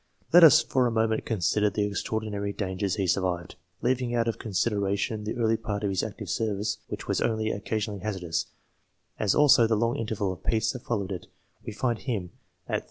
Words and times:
Let 0.33 0.43
us 0.43 0.63
for 0.63 0.87
a 0.87 0.91
moment 0.91 1.25
consider 1.27 1.69
the 1.69 1.83
extraordinary 1.85 2.51
dangers 2.53 2.95
he 2.95 3.05
survived. 3.05 3.53
Leaving 3.83 4.15
out 4.15 4.27
of 4.27 4.39
consideration 4.39 5.25
the 5.25 5.37
early 5.37 5.57
part 5.57 5.83
of 5.83 5.91
his 5.91 6.01
active 6.01 6.27
service, 6.27 6.79
which 6.87 7.07
was 7.07 7.21
only 7.21 7.51
occasionally 7.51 7.99
hazardous, 7.99 8.47
as 9.19 9.35
also 9.35 9.67
the 9.67 9.77
long 9.77 9.97
interval 9.97 10.33
of 10.33 10.43
peace 10.43 10.71
that 10.71 10.81
followed 10.85 11.11
it, 11.11 11.27
we 11.63 11.71
find 11.71 11.99
him, 11.99 12.31
set. 12.65 12.79